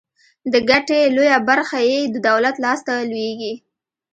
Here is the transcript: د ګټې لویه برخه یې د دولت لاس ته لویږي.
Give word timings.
د 0.53 0.53
ګټې 0.69 0.99
لویه 1.15 1.37
برخه 1.49 1.79
یې 1.89 1.99
د 2.13 2.15
دولت 2.27 2.55
لاس 2.63 2.79
ته 2.87 2.93
لویږي. 3.09 3.53